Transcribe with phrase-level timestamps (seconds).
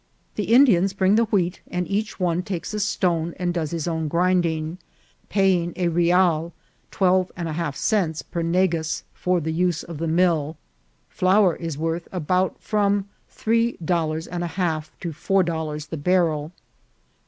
[0.33, 4.07] The Indians bring the wheat, and each one takes a stone and does his own
[4.07, 4.79] grinding,
[5.29, 6.53] pay ing a rial,
[6.89, 10.57] twelve and a half cents, per negas for the use of the mill.
[11.07, 15.97] Flour is worth about from three dol lars and a half to four dollars the
[15.97, 16.51] barrel.